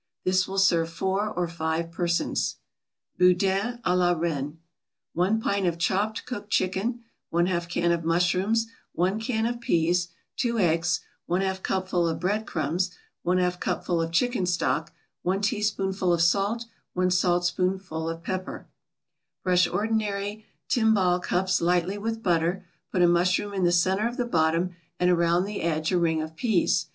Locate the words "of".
5.67-5.77, 7.91-8.03, 9.45-9.61, 12.07-12.19, 14.01-14.11, 16.11-16.21, 18.09-18.23, 24.07-24.17, 26.23-26.35